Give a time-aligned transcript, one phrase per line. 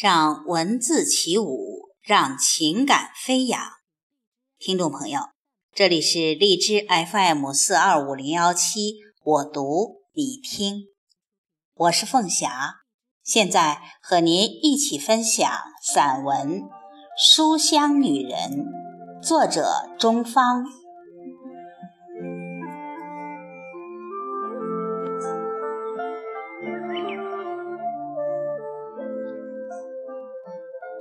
[0.00, 3.60] 让文字起舞，让情感飞扬。
[4.58, 5.20] 听众朋友，
[5.74, 10.86] 这里是荔枝 FM 四二五零幺七，我读你听，
[11.74, 12.76] 我是凤霞，
[13.22, 15.46] 现在和您一起分享
[15.82, 16.62] 散文
[17.22, 18.64] 《书香女人》，
[19.22, 20.79] 作者钟芳。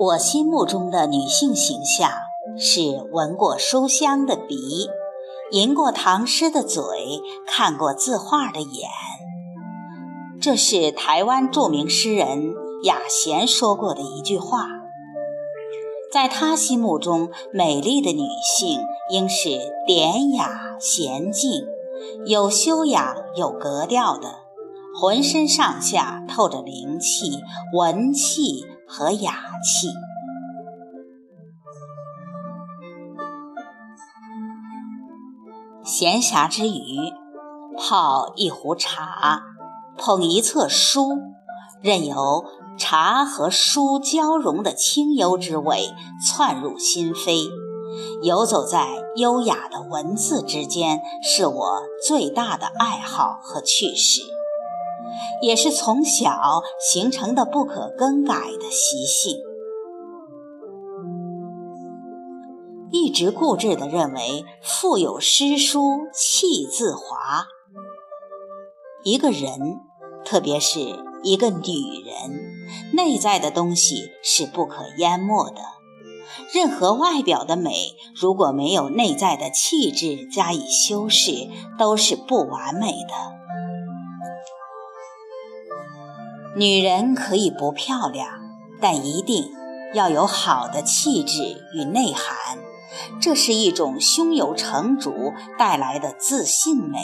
[0.00, 2.08] 我心目中的女性形象
[2.56, 4.88] 是闻过书香的鼻，
[5.50, 8.88] 吟过唐诗的嘴，看过字画的眼。
[10.40, 14.68] 这是台湾著名诗人雅贤说过的一句话。
[16.12, 18.22] 在他心目中，美丽的女
[18.56, 18.78] 性
[19.10, 19.48] 应是
[19.84, 21.66] 典雅娴静、
[22.24, 24.36] 有修养、有格调的，
[25.00, 27.40] 浑身上下透着灵气、
[27.74, 28.64] 文气。
[28.88, 29.88] 和雅气。
[35.84, 37.12] 闲暇之余，
[37.76, 39.42] 泡一壶茶，
[39.96, 41.18] 捧一册书，
[41.82, 42.44] 任由
[42.76, 45.94] 茶和书交融的清幽之味
[46.26, 47.48] 窜入心扉，
[48.22, 48.86] 游走在
[49.16, 54.20] 优雅的文字之间，是我最大的爱好和趣事。
[55.42, 59.36] 也是从小形成的不可更改的习性，
[62.90, 67.46] 一直固执地认为“腹有诗书气自华”。
[69.04, 69.78] 一个人，
[70.24, 70.80] 特别是
[71.22, 72.40] 一个女人，
[72.92, 75.60] 内在的东西是不可淹没的。
[76.52, 81.48] 任何外表的美，如果没有内在的气质加以修饰，
[81.78, 83.37] 都是不完美的。
[86.58, 88.28] 女人可以不漂亮，
[88.80, 89.52] 但一定
[89.94, 92.34] 要有好的气质与内涵。
[93.20, 96.98] 这是一种胸有成竹带来的自信美。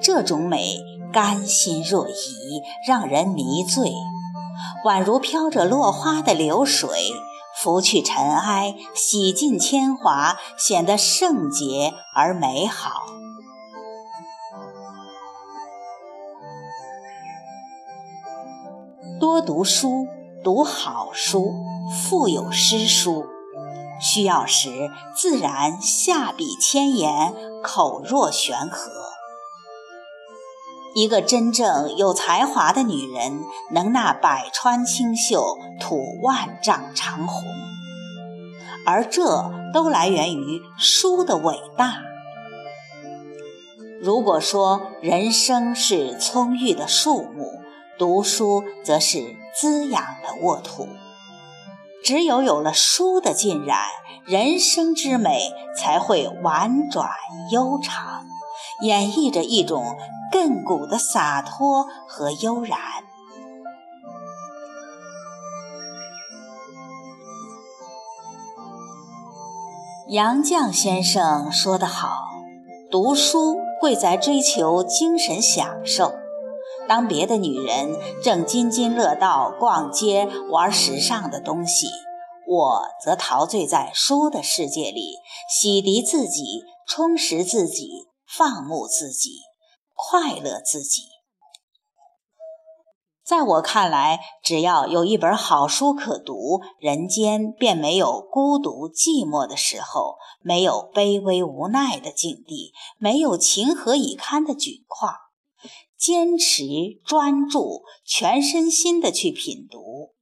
[0.00, 0.76] 这种美
[1.12, 2.12] 甘心若饴，
[2.86, 3.90] 让人迷醉，
[4.84, 7.10] 宛如飘着落花的流水，
[7.60, 13.02] 拂去尘埃，洗尽铅华，显得圣洁而美好。
[19.30, 20.08] 多读书，
[20.42, 21.54] 读好书，
[22.02, 23.26] 腹有诗书。
[24.00, 27.32] 需要时自然下笔千言，
[27.62, 28.90] 口若悬河。
[30.96, 37.44] 一个真正有才华的女人，能纳百川清秀，吐万丈长虹，
[38.84, 41.98] 而这都来源于书的伟大。
[44.02, 47.59] 如果说人生是葱郁的树木，
[48.00, 50.88] 读书则是滋养的沃土，
[52.02, 53.78] 只有有了书的浸染，
[54.24, 57.10] 人生之美才会婉转
[57.52, 58.24] 悠长，
[58.80, 59.98] 演绎着一种
[60.32, 62.78] 亘古的洒脱和悠然。
[70.08, 72.30] 杨绛先生说得好
[72.90, 76.14] ：“读书贵在追求精神享受。”
[76.90, 81.86] 当别的女人正津津乐道逛街玩时尚的东西，
[82.48, 85.14] 我则陶醉在书的世界里，
[85.48, 89.30] 洗涤自己，充实自己，放牧自己，
[89.94, 91.02] 快乐自己。
[93.24, 105.14] 在我看来，只要有一本好书可读，人间便没有孤独寂寞的时候，没有卑微无奈的境地，没有情何以堪的窘况。
[106.00, 106.64] 坚持
[107.04, 110.14] 专注，全身心的去品读，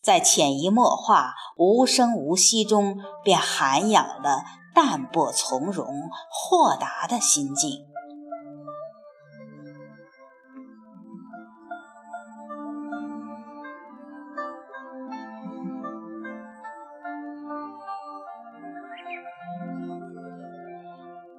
[0.00, 5.86] 在潜移默化、无声无息中，便涵养了淡泊从容、
[6.30, 7.84] 豁达的心境。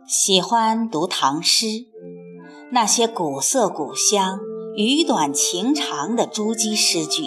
[0.05, 1.86] 喜欢读唐诗。
[2.69, 4.39] 那些古色古香、
[4.75, 7.23] 语短情长的珠玑诗句，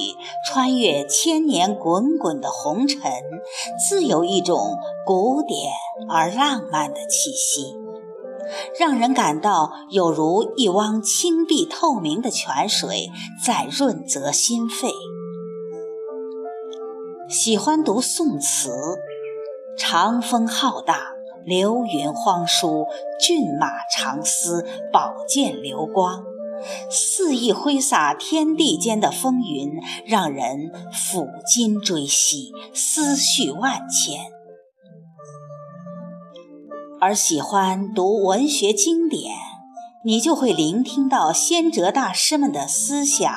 [0.47, 3.01] 穿越千年滚滚的红尘，
[3.89, 4.77] 自有一种
[5.07, 5.73] 古典
[6.11, 7.75] 而浪漫的气息，
[8.79, 13.09] 让人感到有如一汪清碧透明的泉水
[13.43, 14.93] 在润泽心肺。
[17.31, 18.71] 喜欢读宋词，
[19.79, 20.97] 长风浩荡。
[21.45, 22.87] 流云荒疏，
[23.19, 26.23] 骏马长嘶，宝剑流光，
[26.91, 29.71] 肆意挥洒天地间的风云，
[30.07, 34.21] 让人抚今追昔，思绪万千。
[37.01, 39.35] 而喜欢读文学经典，
[40.05, 43.33] 你就会聆听到先哲大师们的思想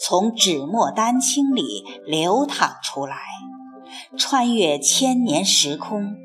[0.00, 3.16] 从纸墨丹青里流淌出来，
[4.18, 6.16] 穿越千年时空，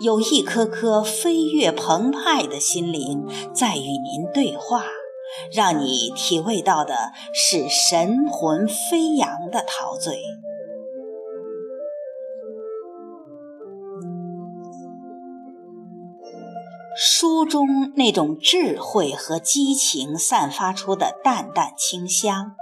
[0.00, 4.84] 有一颗颗飞跃澎湃的心灵在与您对话，
[5.52, 10.22] 让你体味到的是神魂飞扬的陶醉。
[16.98, 22.52] 书中那种智慧和激情散发出的淡淡清香，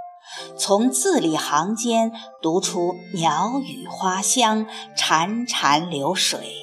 [0.57, 2.11] 从字里行间
[2.41, 4.65] 读出鸟语花香、
[4.97, 6.53] 潺潺流水、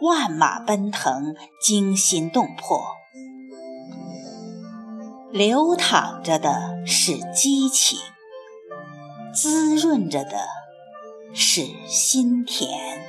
[0.00, 2.82] 万马奔腾，惊心动魄。
[5.32, 7.98] 流淌着的是激情，
[9.34, 10.46] 滋润着的
[11.34, 13.07] 是心田。